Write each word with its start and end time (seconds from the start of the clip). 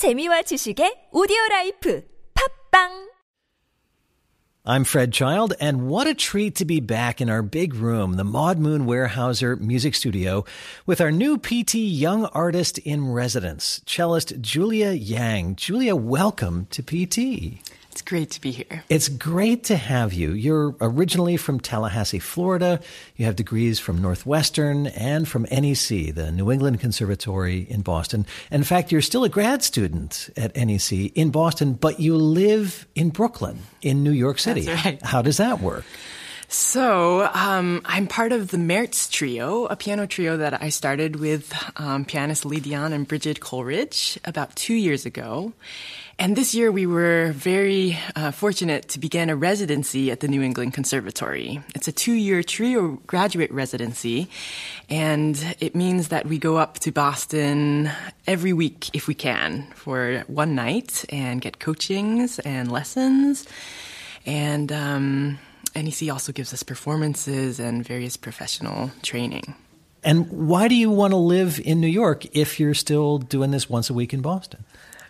재미와 0.00 0.40
지식의 0.48 1.10
오디오 1.12 1.36
라이프 1.50 2.02
팝빵 2.32 3.10
I'm 4.64 4.86
Fred 4.86 5.12
Child, 5.12 5.52
and 5.60 5.90
what 5.90 6.06
a 6.06 6.14
treat 6.14 6.54
to 6.56 6.64
be 6.64 6.80
back 6.80 7.20
in 7.20 7.28
our 7.28 7.42
big 7.42 7.74
room, 7.74 8.14
the 8.14 8.24
Maud 8.24 8.58
Moon 8.58 8.86
Weyerhaeuser 8.86 9.60
Music 9.60 9.94
Studio, 9.94 10.46
with 10.86 11.02
our 11.02 11.12
new 11.12 11.36
PT 11.36 11.74
Young 11.74 12.24
Artist 12.32 12.78
in 12.78 13.12
Residence, 13.12 13.82
cellist 13.84 14.40
Julia 14.40 14.92
Yang. 14.92 15.56
Julia, 15.56 15.94
welcome 15.94 16.66
to 16.70 16.82
PT. 16.82 17.60
It's 17.90 18.02
great 18.02 18.30
to 18.30 18.40
be 18.40 18.52
here. 18.52 18.84
It's 18.88 19.08
great 19.08 19.64
to 19.64 19.76
have 19.76 20.12
you. 20.12 20.30
You're 20.32 20.76
originally 20.80 21.36
from 21.36 21.58
Tallahassee, 21.58 22.20
Florida. 22.20 22.80
You 23.16 23.26
have 23.26 23.34
degrees 23.34 23.80
from 23.80 24.00
Northwestern 24.00 24.86
and 24.88 25.26
from 25.26 25.42
NEC, 25.50 26.14
the 26.14 26.30
New 26.32 26.52
England 26.52 26.78
Conservatory 26.80 27.66
in 27.68 27.82
Boston. 27.82 28.26
And 28.50 28.60
In 28.60 28.64
fact, 28.64 28.92
you're 28.92 29.00
still 29.00 29.24
a 29.24 29.28
grad 29.28 29.64
student 29.64 30.30
at 30.36 30.54
NEC 30.54 30.92
in 31.16 31.30
Boston, 31.30 31.72
but 31.72 31.98
you 31.98 32.16
live 32.16 32.86
in 32.94 33.10
Brooklyn, 33.10 33.58
in 33.82 34.04
New 34.04 34.12
York 34.12 34.38
City. 34.38 34.62
That's 34.62 34.84
right. 34.84 35.02
How 35.02 35.20
does 35.20 35.38
that 35.38 35.60
work? 35.60 35.84
So, 36.52 37.30
um, 37.32 37.80
I'm 37.84 38.08
part 38.08 38.32
of 38.32 38.50
the 38.50 38.56
Mertz 38.56 39.08
Trio, 39.08 39.66
a 39.66 39.76
piano 39.76 40.08
trio 40.08 40.36
that 40.38 40.60
I 40.60 40.70
started 40.70 41.14
with 41.14 41.54
um, 41.76 42.04
pianist 42.04 42.44
Lee 42.44 42.58
Dionne 42.58 42.92
and 42.92 43.06
Bridget 43.06 43.38
Coleridge 43.38 44.18
about 44.24 44.56
two 44.56 44.74
years 44.74 45.06
ago. 45.06 45.52
And 46.18 46.34
this 46.34 46.52
year 46.52 46.72
we 46.72 46.86
were 46.86 47.30
very 47.36 47.96
uh, 48.16 48.32
fortunate 48.32 48.88
to 48.88 48.98
begin 48.98 49.30
a 49.30 49.36
residency 49.36 50.10
at 50.10 50.18
the 50.18 50.26
New 50.26 50.42
England 50.42 50.74
Conservatory. 50.74 51.62
It's 51.76 51.86
a 51.86 51.92
two 51.92 52.14
year 52.14 52.42
trio 52.42 52.98
graduate 53.06 53.52
residency, 53.52 54.28
and 54.88 55.54
it 55.60 55.76
means 55.76 56.08
that 56.08 56.26
we 56.26 56.38
go 56.38 56.56
up 56.56 56.80
to 56.80 56.90
Boston 56.90 57.92
every 58.26 58.52
week 58.52 58.90
if 58.92 59.06
we 59.06 59.14
can 59.14 59.68
for 59.76 60.24
one 60.26 60.56
night 60.56 61.04
and 61.10 61.40
get 61.40 61.60
coachings 61.60 62.40
and 62.40 62.72
lessons. 62.72 63.46
And 64.26 64.72
um, 64.72 65.38
NEC 65.74 66.10
also 66.10 66.32
gives 66.32 66.52
us 66.52 66.62
performances 66.62 67.60
and 67.60 67.86
various 67.86 68.16
professional 68.16 68.90
training. 69.02 69.54
And 70.02 70.28
why 70.30 70.68
do 70.68 70.74
you 70.74 70.90
want 70.90 71.12
to 71.12 71.16
live 71.16 71.60
in 71.62 71.80
New 71.80 71.88
York 71.88 72.24
if 72.34 72.58
you're 72.58 72.74
still 72.74 73.18
doing 73.18 73.50
this 73.50 73.68
once 73.68 73.90
a 73.90 73.94
week 73.94 74.14
in 74.14 74.22
Boston? 74.22 74.64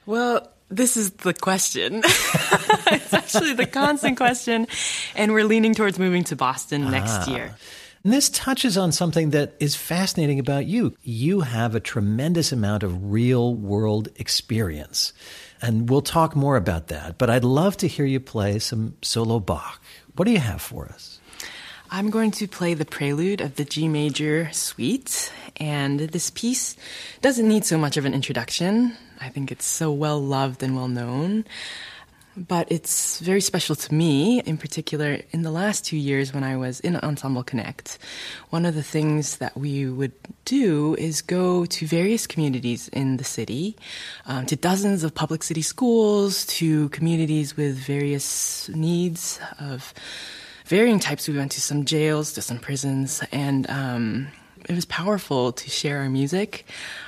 Well, 0.06 0.50
this 0.68 0.96
is 0.96 1.10
the 1.10 1.34
question. 1.34 2.02
it's 2.04 3.12
actually 3.12 3.54
the 3.54 3.66
constant 3.66 4.16
question. 4.16 4.66
And 5.14 5.32
we're 5.32 5.44
leaning 5.44 5.74
towards 5.74 5.98
moving 5.98 6.24
to 6.24 6.36
Boston 6.36 6.90
next 6.90 7.28
ah. 7.28 7.30
year. 7.30 7.54
And 8.02 8.12
this 8.12 8.30
touches 8.30 8.78
on 8.78 8.92
something 8.92 9.30
that 9.30 9.54
is 9.60 9.76
fascinating 9.76 10.38
about 10.38 10.66
you. 10.66 10.96
You 11.02 11.40
have 11.40 11.74
a 11.74 11.80
tremendous 11.80 12.50
amount 12.50 12.82
of 12.82 13.12
real 13.12 13.54
world 13.54 14.08
experience. 14.16 15.12
And 15.60 15.90
we'll 15.90 16.00
talk 16.00 16.34
more 16.34 16.56
about 16.56 16.88
that. 16.88 17.18
But 17.18 17.28
I'd 17.28 17.44
love 17.44 17.76
to 17.78 17.88
hear 17.88 18.06
you 18.06 18.18
play 18.18 18.58
some 18.58 18.96
solo 19.02 19.38
Bach. 19.38 19.82
What 20.20 20.26
do 20.26 20.32
you 20.32 20.38
have 20.38 20.60
for 20.60 20.84
us? 20.84 21.18
I'm 21.90 22.10
going 22.10 22.30
to 22.32 22.46
play 22.46 22.74
the 22.74 22.84
prelude 22.84 23.40
of 23.40 23.56
the 23.56 23.64
G 23.64 23.88
major 23.88 24.52
suite. 24.52 25.32
And 25.56 25.98
this 25.98 26.28
piece 26.28 26.76
doesn't 27.22 27.48
need 27.48 27.64
so 27.64 27.78
much 27.78 27.96
of 27.96 28.04
an 28.04 28.12
introduction. 28.12 28.98
I 29.18 29.30
think 29.30 29.50
it's 29.50 29.64
so 29.64 29.90
well 29.90 30.20
loved 30.20 30.62
and 30.62 30.76
well 30.76 30.88
known. 30.88 31.46
But 32.48 32.72
it's 32.72 33.20
very 33.20 33.42
special 33.42 33.76
to 33.76 33.94
me, 33.94 34.40
in 34.40 34.56
particular, 34.56 35.18
in 35.30 35.42
the 35.42 35.50
last 35.50 35.84
two 35.84 35.98
years 35.98 36.32
when 36.32 36.42
I 36.42 36.56
was 36.56 36.80
in 36.80 36.96
Ensemble 36.96 37.42
Connect. 37.42 37.98
One 38.48 38.64
of 38.64 38.74
the 38.74 38.82
things 38.82 39.36
that 39.36 39.58
we 39.58 39.86
would 39.86 40.12
do 40.46 40.94
is 40.94 41.20
go 41.20 41.66
to 41.66 41.86
various 41.86 42.26
communities 42.26 42.88
in 42.88 43.18
the 43.18 43.24
city, 43.24 43.76
um, 44.24 44.46
to 44.46 44.56
dozens 44.56 45.04
of 45.04 45.14
public 45.14 45.42
city 45.42 45.60
schools, 45.60 46.46
to 46.46 46.88
communities 46.88 47.58
with 47.58 47.76
various 47.76 48.70
needs 48.70 49.38
of 49.58 49.92
varying 50.64 50.98
types. 50.98 51.28
We 51.28 51.36
went 51.36 51.52
to 51.52 51.60
some 51.60 51.84
jails, 51.84 52.32
to 52.32 52.42
some 52.42 52.58
prisons, 52.58 53.22
and 53.32 53.68
um, 53.68 54.28
it 54.68 54.74
was 54.74 54.84
powerful 54.84 55.52
to 55.52 55.70
share 55.70 55.98
our 55.98 56.08
music 56.08 56.66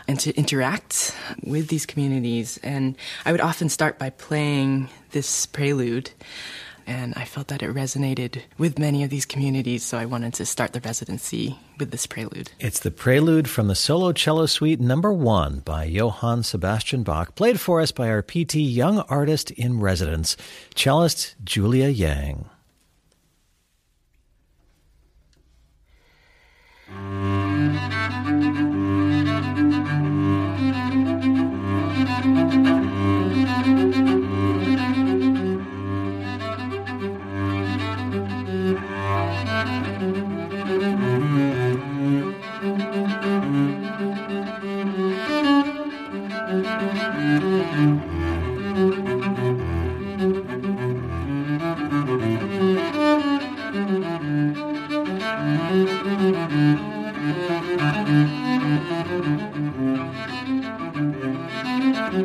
and 0.08 0.18
to 0.20 0.34
interact 0.36 1.16
with 1.42 1.68
these 1.68 1.86
communities. 1.86 2.58
And 2.62 2.96
I 3.24 3.32
would 3.32 3.40
often 3.40 3.68
start 3.68 3.98
by 3.98 4.10
playing 4.10 4.88
this 5.10 5.46
prelude. 5.46 6.10
And 6.84 7.14
I 7.14 7.24
felt 7.24 7.48
that 7.48 7.62
it 7.62 7.72
resonated 7.72 8.42
with 8.58 8.78
many 8.78 9.04
of 9.04 9.10
these 9.10 9.24
communities, 9.24 9.84
so 9.84 9.98
I 9.98 10.04
wanted 10.04 10.34
to 10.34 10.46
start 10.46 10.72
the 10.72 10.80
residency 10.80 11.56
with 11.78 11.92
this 11.92 12.06
prelude. 12.06 12.50
It's 12.58 12.80
the 12.80 12.90
prelude 12.90 13.48
from 13.48 13.68
the 13.68 13.76
Solo 13.76 14.12
Cello 14.12 14.46
Suite 14.46 14.80
number 14.80 15.12
one 15.12 15.60
by 15.60 15.84
Johann 15.84 16.42
Sebastian 16.42 17.04
Bach, 17.04 17.36
played 17.36 17.60
for 17.60 17.80
us 17.80 17.92
by 17.92 18.08
our 18.08 18.20
PT 18.22 18.56
Young 18.56 18.98
Artist 19.00 19.52
in 19.52 19.78
Residence, 19.78 20.36
cellist 20.74 21.36
Julia 21.44 21.88
Yang. 21.88 22.46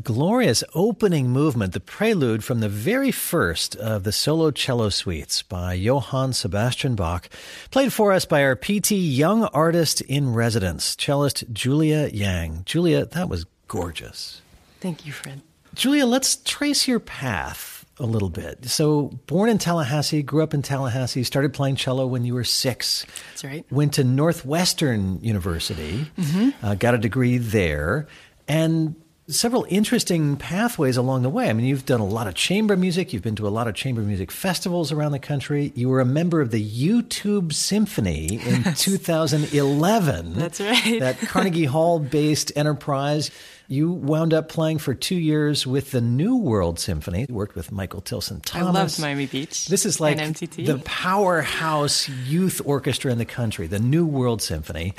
Glorious 0.06 0.63
opening 0.75 1.30
movement, 1.30 1.74
the 1.74 1.80
prelude 1.80 2.44
from 2.44 2.60
the 2.60 2.69
very 2.69 3.12
first 3.12 3.75
of 3.75 4.04
the 4.04 4.12
solo 4.12 4.52
cello 4.52 4.90
suites 4.90 5.42
by 5.42 5.74
Johann 5.74 6.31
Sebastian 6.31 6.96
Bach, 6.96 7.28
played 7.72 7.92
for 7.92 8.13
us 8.13 8.24
by 8.24 8.44
our 8.44 8.56
PT 8.56 8.92
Young 8.92 9.46
Artist 9.46 10.02
in 10.02 10.34
Residence, 10.34 10.96
cellist 10.96 11.52
Julia 11.52 12.07
Yang. 12.13 12.62
Julia, 12.66 13.06
that 13.06 13.28
was 13.28 13.46
gorgeous. 13.68 14.44
Thank 14.80 15.07
you, 15.07 15.12
Fred. 15.12 15.42
Julia, 15.74 16.06
let's 16.06 16.36
trace 16.38 16.88
your 16.88 17.00
path 17.00 17.84
a 18.00 18.06
little 18.06 18.30
bit. 18.30 18.66
So, 18.66 19.08
born 19.25 19.50
in 19.50 19.58
Tallahassee, 19.58 20.22
grew 20.22 20.44
up 20.44 20.54
in 20.54 20.62
Tallahassee, 20.62 21.24
started 21.24 21.51
playing 21.51 21.78
cello 21.78 22.06
when 22.06 22.25
you 22.25 22.36
were 22.36 22.44
six. 22.44 23.08
That's 23.31 23.44
right. 23.44 23.66
Went 23.72 23.94
to 23.96 24.04
Northwestern 24.04 25.19
University, 25.22 26.06
mm-hmm. 26.16 26.50
uh, 26.63 26.75
got 26.75 26.94
a 26.94 27.00
degree 27.00 27.40
there, 27.40 28.08
and 28.48 28.96
several 29.27 29.66
interesting 29.69 30.38
pathways 30.38 30.98
along 30.98 31.24
the 31.24 31.30
way. 31.30 31.50
I 31.50 31.54
mean, 31.54 31.66
you've 31.66 31.86
done 31.86 32.00
a 32.00 32.06
lot 32.06 32.27
of 32.27 32.36
chamber 32.36 32.77
music, 32.77 33.12
you've 33.12 33.24
been 33.24 33.36
to 33.38 33.48
a 33.48 33.50
lot 33.50 33.68
of 33.68 33.74
chamber 33.74 34.01
music 34.01 34.31
festivals 34.31 34.92
around 34.92 35.13
the 35.13 35.19
country. 35.19 35.72
You 35.75 35.89
were 35.89 36.00
a 36.00 36.06
member 36.06 36.42
of 36.42 36.51
the 36.51 36.63
YouTube 36.63 37.51
Symphony 37.54 38.39
in 38.45 38.63
2011. 38.75 40.33
That's 40.33 40.62
right. 40.62 41.00
that 41.00 41.19
Carnegie 41.19 41.66
Hall 41.66 42.00
based 42.00 42.51
enterprise. 42.56 43.31
You 43.68 43.92
wound 43.92 44.31
up 44.31 44.48
playing 44.48 44.77
for 44.77 44.94
two 44.94 45.16
years 45.16 45.66
with 45.66 45.89
the 45.89 46.01
New 46.01 46.36
World 46.36 46.80
Symphony. 46.80 47.25
You 47.27 47.33
worked 47.33 47.56
with 47.56 47.72
Michael 47.72 48.01
Tilson 48.01 48.42
Thomas. 48.42 48.68
I 48.68 48.80
loved 48.80 49.00
Miami 49.01 49.25
Beach. 49.25 49.68
This 49.68 49.88
is 49.88 50.00
like 50.00 50.18
the 50.18 50.80
powerhouse 50.86 52.07
youth 52.07 52.62
orchestra 52.63 53.12
in 53.12 53.18
the 53.18 53.25
country, 53.25 53.66
the 53.66 53.80
New 53.80 54.06
World 54.06 54.44
Symphony. 54.44 54.94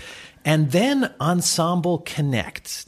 And 0.44 0.73
then 0.73 1.14
Ensemble 1.20 1.99
Connect. 1.99 2.87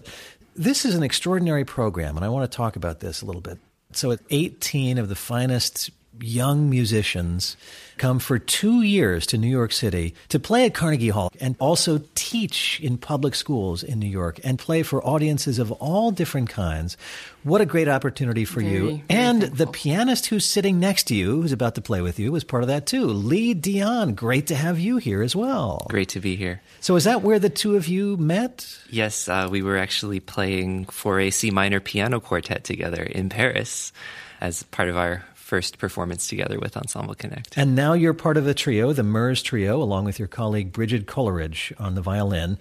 This 0.59 0.85
is 0.85 0.97
an 0.97 1.05
extraordinary 1.05 1.65
program, 1.65 2.17
and 2.17 2.25
I 2.25 2.29
want 2.31 2.51
to 2.51 2.57
talk 2.57 2.75
about 2.75 2.99
this 2.99 3.23
a 3.23 3.27
little 3.27 3.41
bit. 3.41 3.61
So, 3.93 4.11
at 4.11 4.19
18 4.31 4.99
of 4.99 5.09
the 5.09 5.15
finest 5.15 5.91
young 6.21 6.69
musicians 6.71 7.57
come 7.99 8.19
for 8.19 8.39
two 8.39 8.83
years 8.83 9.27
to 9.27 9.39
New 9.39 9.49
York 9.49 9.73
City 9.73 10.15
to 10.29 10.39
play 10.39 10.65
at 10.65 10.75
Carnegie 10.75 11.09
Hall 11.09 11.31
and 11.41 11.57
also 11.59 12.01
teach 12.15 12.81
in 12.81 12.97
public 12.97 13.35
schools 13.35 13.83
in 13.83 13.99
New 13.99 14.09
York 14.09 14.41
and 14.45 14.59
play 14.59 14.83
for 14.83 15.05
audiences 15.05 15.59
of 15.59 15.73
all 15.73 16.11
different 16.11 16.49
kinds. 16.49 16.97
What 17.43 17.61
a 17.61 17.67
great 17.67 17.89
opportunity 17.89 18.45
for 18.45 18.61
very, 18.61 18.73
you. 18.73 18.85
Very 18.85 19.05
and 19.09 19.41
thankful. 19.43 19.67
the 19.67 19.73
pianist 19.73 20.27
who's 20.27 20.45
sitting 20.45 20.79
next 20.79 21.05
to 21.05 21.15
you, 21.15 21.43
who's 21.43 21.53
about 21.53 21.75
to 21.75 21.81
play 21.81 22.01
with 22.01 22.19
you, 22.19 22.33
was 22.33 22.45
part 22.45 22.63
of 22.63 22.69
that 22.69 22.87
too. 22.87 23.07
Lee 23.07 23.55
Dionne, 23.55 24.15
great 24.15 24.47
to 24.49 24.55
have 24.55 24.79
you 24.79 24.99
here 24.99 25.23
as 25.23 25.35
well. 25.35 25.87
Great 25.89 26.11
to 26.11 26.21
be 26.21 26.37
here. 26.37 26.61
So, 26.81 26.97
is 26.97 27.05
that 27.05 27.23
where 27.23 27.39
the 27.39 27.51
two 27.51 27.77
of 27.77 27.89
you 27.89 28.17
met? 28.17 28.79
Yes, 28.91 29.29
uh, 29.29 29.49
we 29.51 29.63
were 29.63 29.77
actually 29.77 30.21
playing 30.21 30.87
for 30.87 31.21
a 31.21 31.31
C 31.31 31.51
minor 31.51 31.81
piano 31.81 32.21
quartet 32.21 32.65
together 32.65 33.03
in 33.03 33.29
Paris 33.29 33.93
as 34.41 34.63
part 34.65 34.89
of 34.89 34.97
our 34.97 35.25
first 35.49 35.79
performance 35.79 36.29
together 36.29 36.59
with 36.61 36.77
Ensemble 36.77 37.15
Connect. 37.15 37.57
And 37.57 37.75
now 37.75 37.95
you're 37.95 38.13
part 38.13 38.37
of 38.37 38.47
a 38.47 38.53
trio, 38.53 38.93
the 38.93 39.01
Mertz 39.03 39.43
Trio, 39.43 39.83
along 39.83 40.05
with 40.05 40.19
your 40.19 40.29
colleague 40.29 40.73
Bridget 40.73 41.07
Coleridge 41.07 41.73
on 41.79 41.95
the 41.95 42.03
violin. 42.03 42.59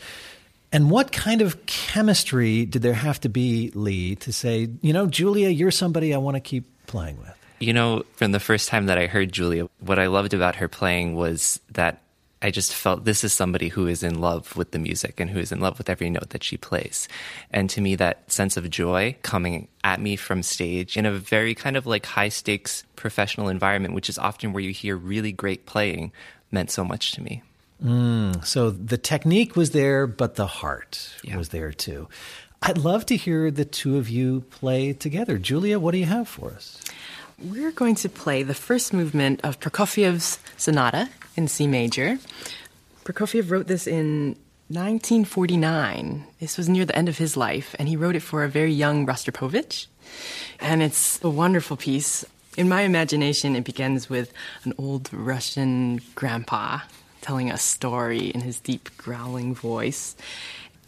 And 0.71 0.89
what 0.89 1.11
kind 1.11 1.41
of 1.41 1.65
chemistry 1.65 2.65
did 2.65 2.81
there 2.81 2.93
have 2.93 3.19
to 3.21 3.29
be, 3.29 3.71
Lee, 3.75 4.15
to 4.15 4.31
say, 4.31 4.69
you 4.81 4.93
know, 4.93 5.05
Julia, 5.05 5.49
you're 5.49 5.69
somebody 5.69 6.13
I 6.13 6.17
want 6.17 6.35
to 6.35 6.41
keep 6.41 6.87
playing 6.87 7.19
with? 7.19 7.33
You 7.59 7.73
know, 7.73 8.05
from 8.13 8.31
the 8.31 8.39
first 8.39 8.69
time 8.69 8.85
that 8.85 8.97
I 8.97 9.07
heard 9.07 9.33
Julia, 9.33 9.67
what 9.81 9.99
I 9.99 10.07
loved 10.07 10.33
about 10.33 10.55
her 10.55 10.69
playing 10.69 11.15
was 11.15 11.59
that 11.71 12.01
I 12.41 12.51
just 12.51 12.73
felt 12.73 13.03
this 13.03 13.23
is 13.23 13.33
somebody 13.33 13.69
who 13.69 13.87
is 13.87 14.03
in 14.03 14.21
love 14.21 14.55
with 14.55 14.71
the 14.71 14.79
music 14.79 15.19
and 15.19 15.29
who 15.29 15.39
is 15.39 15.51
in 15.51 15.59
love 15.59 15.77
with 15.77 15.89
every 15.89 16.09
note 16.09 16.29
that 16.29 16.43
she 16.43 16.55
plays. 16.55 17.07
And 17.51 17.69
to 17.71 17.81
me, 17.81 17.95
that 17.95 18.31
sense 18.31 18.57
of 18.57 18.69
joy 18.69 19.15
coming 19.23 19.67
at 19.83 19.99
me 19.99 20.15
from 20.15 20.43
stage 20.43 20.97
in 20.97 21.05
a 21.05 21.11
very 21.11 21.55
kind 21.55 21.75
of 21.75 21.87
like 21.87 22.05
high 22.05 22.29
stakes 22.29 22.83
professional 22.95 23.49
environment, 23.49 23.95
which 23.95 24.09
is 24.09 24.19
often 24.19 24.53
where 24.53 24.63
you 24.63 24.71
hear 24.71 24.95
really 24.95 25.31
great 25.31 25.65
playing, 25.65 26.11
meant 26.51 26.69
so 26.69 26.85
much 26.85 27.11
to 27.13 27.23
me. 27.23 27.41
Mm, 27.83 28.45
so 28.45 28.71
the 28.71 28.97
technique 28.97 29.55
was 29.55 29.71
there, 29.71 30.07
but 30.07 30.35
the 30.35 30.47
heart 30.47 31.09
yeah. 31.23 31.37
was 31.37 31.49
there 31.49 31.71
too. 31.71 32.07
I'd 32.61 32.77
love 32.77 33.05
to 33.07 33.15
hear 33.15 33.51
the 33.51 33.65
two 33.65 33.97
of 33.97 34.09
you 34.09 34.41
play 34.49 34.93
together. 34.93 35.37
Julia, 35.37 35.79
what 35.79 35.91
do 35.91 35.97
you 35.97 36.05
have 36.05 36.27
for 36.27 36.51
us? 36.51 36.81
We're 37.39 37.71
going 37.71 37.95
to 37.95 38.09
play 38.09 38.41
the 38.41 38.55
first 38.55 38.93
movement 38.93 39.41
of 39.43 39.59
Prokofiev's 39.59 40.39
Sonata 40.57 41.09
in 41.37 41.47
C 41.47 41.67
major. 41.67 42.17
Prokofiev 43.05 43.51
wrote 43.51 43.67
this 43.67 43.87
in 43.87 44.35
1949. 44.69 46.25
This 46.41 46.57
was 46.57 46.67
near 46.67 46.83
the 46.83 46.97
end 46.97 47.07
of 47.07 47.17
his 47.17 47.37
life, 47.37 47.73
and 47.79 47.87
he 47.87 47.95
wrote 47.95 48.17
it 48.17 48.21
for 48.21 48.43
a 48.43 48.49
very 48.49 48.73
young 48.73 49.05
Rostropovich. 49.05 49.87
And 50.59 50.83
it's 50.83 51.23
a 51.23 51.29
wonderful 51.29 51.77
piece. 51.77 52.25
In 52.57 52.67
my 52.67 52.81
imagination, 52.81 53.55
it 53.55 53.63
begins 53.63 54.09
with 54.09 54.33
an 54.65 54.73
old 54.77 55.09
Russian 55.13 56.01
grandpa 56.15 56.79
telling 57.21 57.51
a 57.51 57.57
story 57.57 58.27
in 58.29 58.41
his 58.41 58.59
deep, 58.59 58.89
growling 58.97 59.53
voice. 59.53 60.15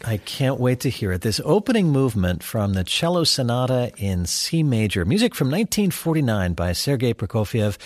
I 0.06 0.18
can't 0.18 0.60
wait 0.60 0.80
to 0.82 0.90
hear 0.90 1.12
it. 1.12 1.22
This 1.22 1.42
opening 1.44 1.90
movement 1.90 2.42
from 2.42 2.74
the 2.74 2.86
Cello 2.86 3.26
Sonata 3.26 3.92
in 3.98 4.26
C 4.26 4.64
major, 4.64 5.04
music 5.04 5.36
from 5.36 5.48
1949 5.48 6.54
by 6.54 6.72
Sergei 6.72 7.14
Prokofiev, 7.14 7.78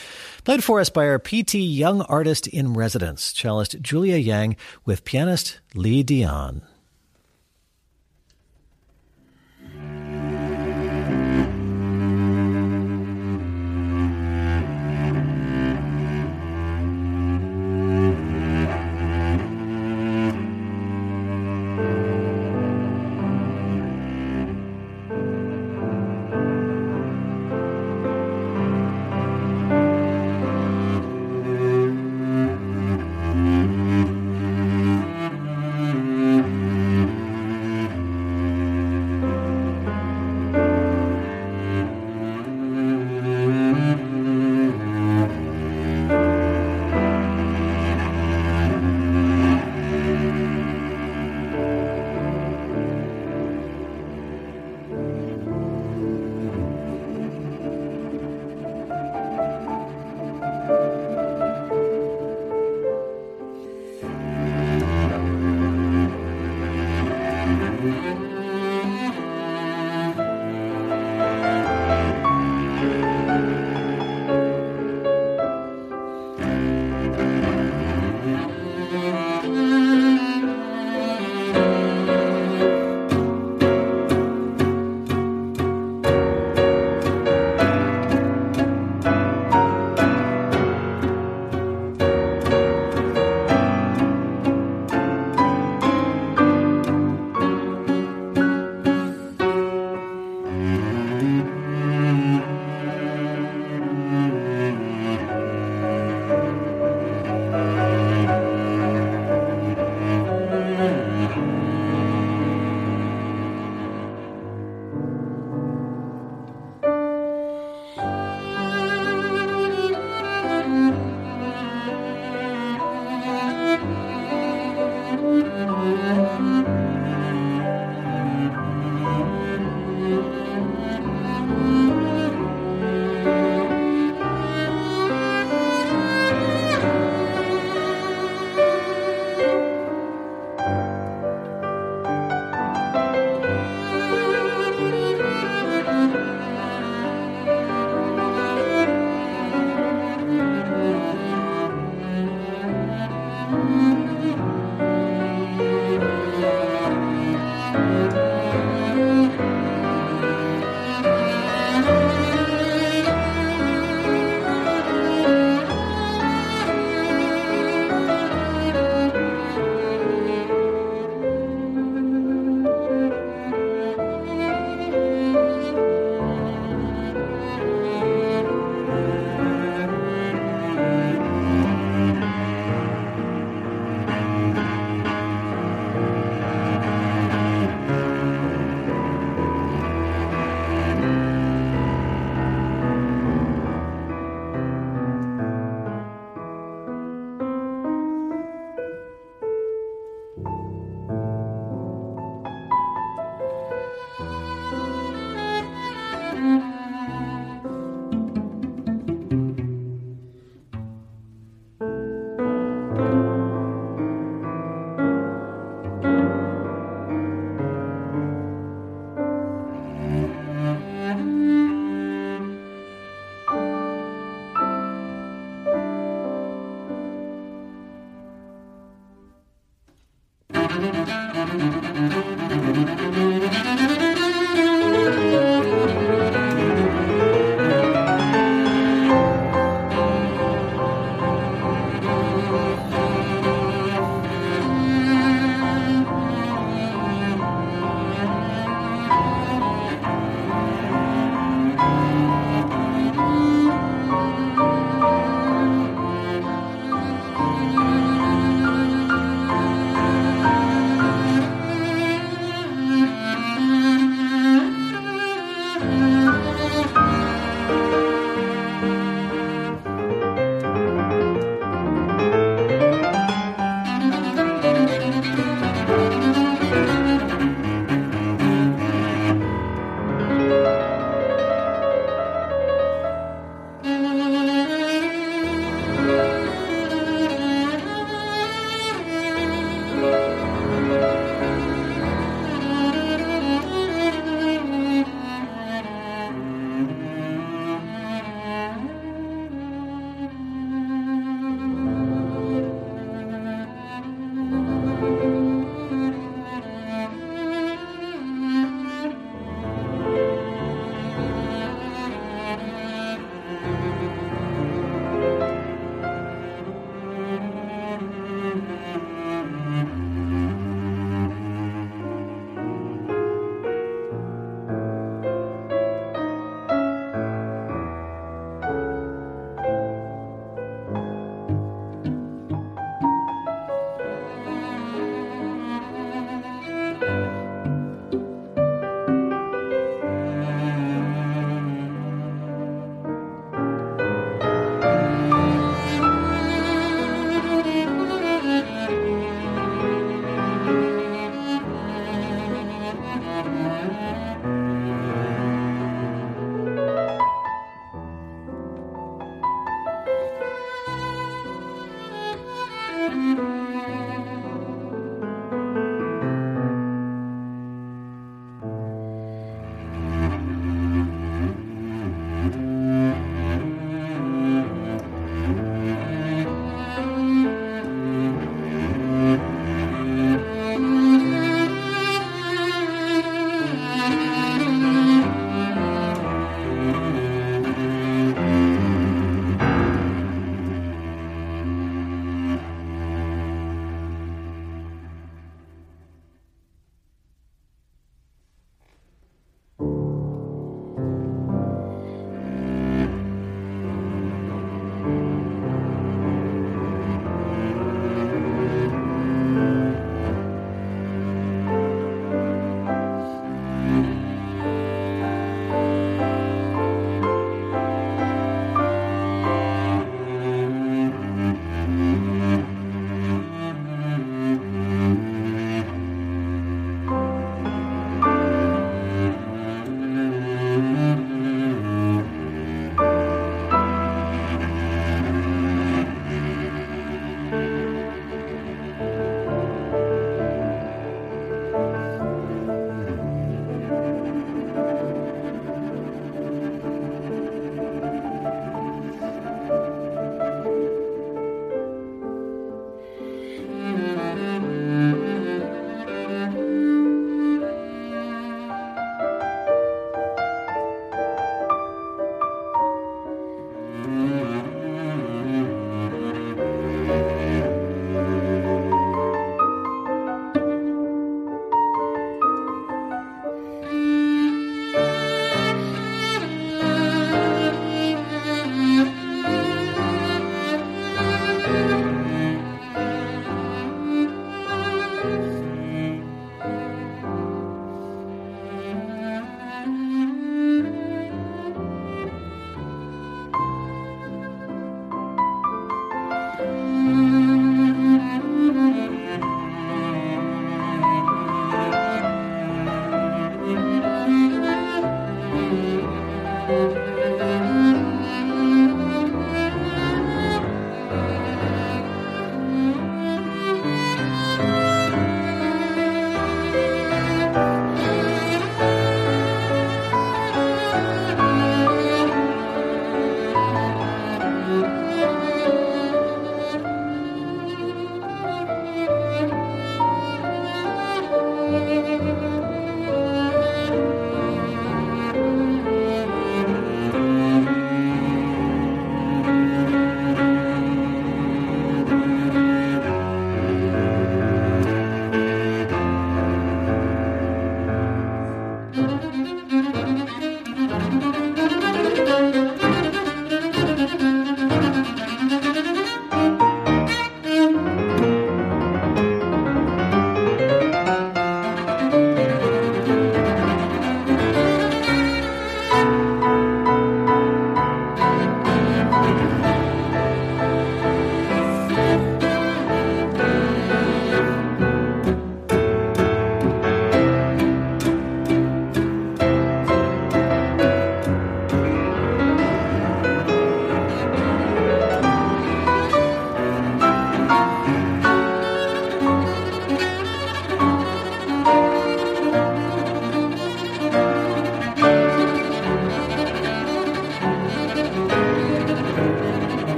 played 0.44 0.64
for 0.64 0.80
us 0.80 0.90
by 0.90 1.08
our 1.08 1.18
PT 1.18 1.56
Young 1.56 2.02
Artist 2.04 2.46
in 2.48 2.74
Residence, 2.74 3.34
cellist 3.34 3.82
Julia 3.82 4.18
Yang 4.18 4.58
with 4.86 5.06
pianist 5.06 5.60
Lee 5.74 6.04
Dionne. 6.04 6.62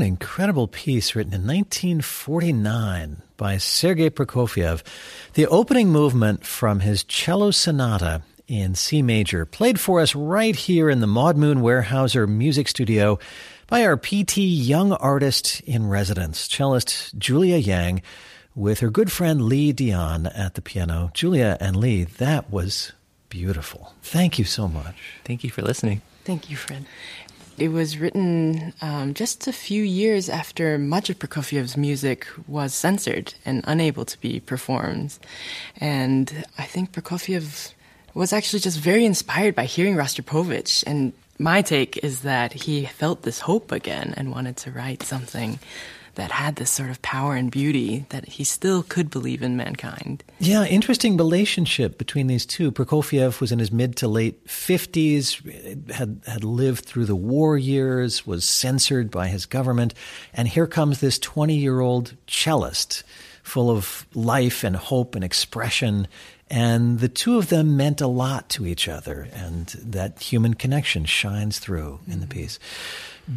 An 0.00 0.06
incredible 0.06 0.66
piece 0.66 1.14
written 1.14 1.34
in 1.34 1.46
1949 1.46 3.20
by 3.36 3.58
Sergei 3.58 4.08
Prokofiev. 4.08 4.82
The 5.34 5.46
opening 5.48 5.90
movement 5.90 6.46
from 6.46 6.80
his 6.80 7.04
cello 7.04 7.50
sonata 7.50 8.22
in 8.48 8.74
C 8.74 9.02
major, 9.02 9.44
played 9.44 9.78
for 9.78 10.00
us 10.00 10.14
right 10.14 10.56
here 10.56 10.88
in 10.88 11.00
the 11.00 11.06
Maud 11.06 11.36
Moon 11.36 11.58
Weyerhaeuser 11.58 12.26
Music 12.26 12.68
Studio 12.68 13.18
by 13.66 13.84
our 13.84 13.98
PT 13.98 14.38
Young 14.38 14.94
Artist 14.94 15.60
in 15.66 15.86
Residence, 15.86 16.48
cellist 16.48 17.18
Julia 17.18 17.58
Yang, 17.58 18.00
with 18.54 18.80
her 18.80 18.88
good 18.88 19.12
friend 19.12 19.42
Lee 19.42 19.74
Dionne 19.74 20.32
at 20.34 20.54
the 20.54 20.62
piano. 20.62 21.10
Julia 21.12 21.58
and 21.60 21.76
Lee, 21.76 22.04
that 22.04 22.50
was 22.50 22.92
beautiful. 23.28 23.92
Thank 24.00 24.38
you 24.38 24.46
so 24.46 24.66
much. 24.66 24.96
Thank 25.26 25.44
you 25.44 25.50
for 25.50 25.60
listening. 25.60 26.00
Thank 26.24 26.48
you, 26.48 26.56
Fred. 26.56 26.86
It 27.60 27.68
was 27.68 27.98
written 27.98 28.72
um, 28.80 29.12
just 29.12 29.46
a 29.46 29.52
few 29.52 29.82
years 29.82 30.30
after 30.30 30.78
much 30.78 31.10
of 31.10 31.18
Prokofiev's 31.18 31.76
music 31.76 32.26
was 32.48 32.72
censored 32.72 33.34
and 33.44 33.62
unable 33.66 34.06
to 34.06 34.18
be 34.18 34.40
performed. 34.40 35.18
And 35.76 36.46
I 36.56 36.64
think 36.64 36.92
Prokofiev 36.92 37.74
was 38.14 38.32
actually 38.32 38.60
just 38.60 38.78
very 38.80 39.04
inspired 39.04 39.54
by 39.54 39.66
hearing 39.66 39.94
Rostropovich. 39.94 40.84
And 40.86 41.12
my 41.38 41.60
take 41.60 41.98
is 41.98 42.22
that 42.22 42.54
he 42.54 42.86
felt 42.86 43.24
this 43.24 43.40
hope 43.40 43.72
again 43.72 44.14
and 44.16 44.32
wanted 44.32 44.56
to 44.58 44.70
write 44.70 45.02
something 45.02 45.58
that 46.20 46.30
had 46.30 46.56
this 46.56 46.70
sort 46.70 46.90
of 46.90 47.00
power 47.00 47.34
and 47.34 47.50
beauty 47.50 48.04
that 48.10 48.26
he 48.28 48.44
still 48.44 48.82
could 48.82 49.08
believe 49.08 49.42
in 49.42 49.56
mankind. 49.56 50.22
Yeah, 50.38 50.66
interesting 50.66 51.16
relationship 51.16 51.96
between 51.96 52.26
these 52.26 52.44
two. 52.44 52.70
Prokofiev 52.70 53.40
was 53.40 53.52
in 53.52 53.58
his 53.58 53.72
mid 53.72 53.96
to 53.96 54.06
late 54.06 54.46
50s, 54.46 55.90
had, 55.90 56.20
had 56.26 56.44
lived 56.44 56.84
through 56.84 57.06
the 57.06 57.16
war 57.16 57.56
years, 57.56 58.26
was 58.26 58.44
censored 58.44 59.10
by 59.10 59.28
his 59.28 59.46
government, 59.46 59.94
and 60.34 60.46
here 60.46 60.66
comes 60.66 61.00
this 61.00 61.18
20 61.18 61.56
year 61.56 61.80
old 61.80 62.14
cellist 62.26 63.02
full 63.42 63.70
of 63.70 64.06
life 64.12 64.62
and 64.62 64.76
hope 64.76 65.14
and 65.14 65.24
expression. 65.24 66.06
And 66.50 66.98
the 66.98 67.08
two 67.08 67.38
of 67.38 67.48
them 67.48 67.78
meant 67.78 68.02
a 68.02 68.06
lot 68.06 68.50
to 68.50 68.66
each 68.66 68.88
other, 68.88 69.28
and 69.32 69.68
that 69.82 70.20
human 70.20 70.52
connection 70.52 71.06
shines 71.06 71.58
through 71.60 72.00
in 72.06 72.20
the 72.20 72.26
mm-hmm. 72.26 72.40
piece 72.40 72.58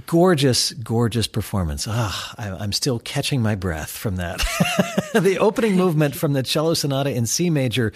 gorgeous, 0.06 0.72
gorgeous 0.74 1.28
performance. 1.28 1.88
Ah, 1.90 2.34
I, 2.38 2.64
am 2.64 2.72
still 2.72 3.00
catching 3.00 3.42
my 3.42 3.56
breath 3.56 3.92
from 3.92 4.18
that. 4.18 4.44
the 5.14 5.38
opening 5.40 5.76
movement 5.76 6.16
from 6.16 6.34
the 6.34 6.44
cello 6.44 6.74
sonata 6.74 7.12
in 7.12 7.26
C 7.26 7.50
major 7.50 7.94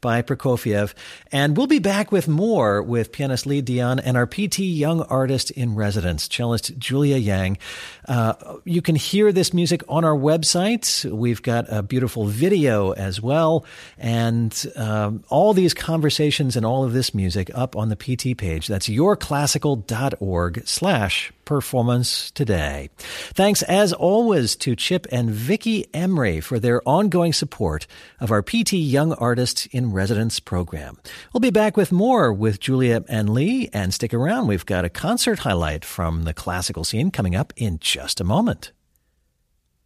by 0.00 0.22
Prokofiev. 0.22 0.94
And 1.32 1.56
we'll 1.56 1.66
be 1.66 1.78
back 1.78 2.12
with 2.12 2.28
more 2.28 2.82
with 2.82 3.12
pianist 3.12 3.46
Lee 3.46 3.62
Dionne 3.62 4.00
and 4.02 4.16
our 4.16 4.26
PT 4.26 4.60
Young 4.60 5.02
Artist 5.02 5.50
in 5.50 5.74
Residence, 5.74 6.28
cellist 6.28 6.78
Julia 6.78 7.16
Yang. 7.16 7.58
Uh, 8.06 8.34
you 8.64 8.82
can 8.82 8.94
hear 8.94 9.32
this 9.32 9.52
music 9.52 9.82
on 9.88 10.04
our 10.04 10.16
website. 10.16 11.10
We've 11.10 11.42
got 11.42 11.66
a 11.68 11.82
beautiful 11.82 12.26
video 12.26 12.92
as 12.92 13.20
well. 13.20 13.64
And 13.98 14.54
um, 14.76 15.24
all 15.28 15.52
these 15.54 15.74
conversations 15.74 16.56
and 16.56 16.64
all 16.64 16.84
of 16.84 16.92
this 16.92 17.14
music 17.14 17.50
up 17.54 17.76
on 17.76 17.88
the 17.88 17.96
PT 17.96 18.36
page. 18.36 18.66
That's 18.68 18.88
yourclassical.org 18.88 20.66
slash 20.66 21.32
performance 21.44 22.30
today. 22.30 22.90
Thanks 23.34 23.62
as 23.62 23.92
always 23.92 24.56
to 24.56 24.76
Chip 24.76 25.06
and 25.10 25.30
Vicky 25.30 25.86
Emery 25.94 26.40
for 26.40 26.58
their 26.58 26.86
ongoing 26.88 27.32
support 27.32 27.86
of 28.20 28.30
our 28.30 28.42
PT 28.42 28.74
Young 28.74 29.12
Artist 29.14 29.66
in 29.72 29.92
Residence 29.92 30.40
program. 30.40 30.98
We'll 31.32 31.40
be 31.40 31.50
back 31.50 31.76
with 31.76 31.92
more 31.92 32.32
with 32.32 32.60
Julia 32.60 33.04
and 33.08 33.30
Lee 33.30 33.68
and 33.72 33.92
stick 33.92 34.14
around. 34.14 34.46
We've 34.46 34.66
got 34.66 34.84
a 34.84 34.90
concert 34.90 35.40
highlight 35.40 35.84
from 35.84 36.24
the 36.24 36.34
classical 36.34 36.84
scene 36.84 37.10
coming 37.10 37.34
up 37.34 37.52
in 37.56 37.78
just 37.78 38.20
a 38.20 38.24
moment. 38.24 38.72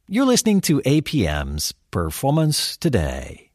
You're 0.07 0.27
listening 0.27 0.61
to 0.63 0.81
APM's 0.83 1.73
Performance 1.91 2.77
Today. 2.77 3.51